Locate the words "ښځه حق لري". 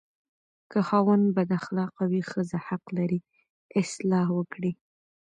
2.31-3.19